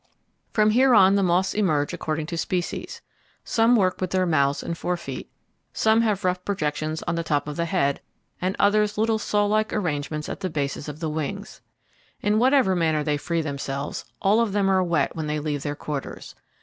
[0.49, 3.03] From here on the moths emerge according to species.
[3.43, 5.29] Some work with their mouths and fore feet.
[5.73, 8.01] Some have rough projections on the top of the head,
[8.41, 11.61] and others little sawlike arrangements at the bases of the wings.
[12.19, 15.75] In whatever manner they free themselves, all of them are wet when they leave their
[15.75, 16.33] quarters.